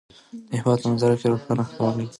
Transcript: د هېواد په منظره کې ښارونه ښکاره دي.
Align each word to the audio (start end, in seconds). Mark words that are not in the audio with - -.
د 0.49 0.51
هېواد 0.59 0.79
په 0.83 0.87
منظره 0.91 1.15
کې 1.19 1.27
ښارونه 1.41 1.63
ښکاره 1.69 1.93
دي. 1.97 2.05